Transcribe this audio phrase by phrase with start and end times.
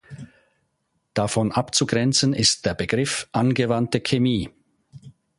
[1.13, 4.49] Davon abzugrenzen ist der Begriff „Angewandte Chemie“.